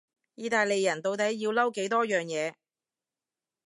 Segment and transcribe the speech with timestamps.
[0.33, 2.55] 意大利人到底要嬲幾多樣嘢？